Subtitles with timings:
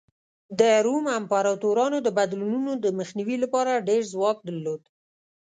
[0.59, 4.81] د روم امپراتورانو د بدلونونو د مخنیوي لپاره ډېر ځواک درلود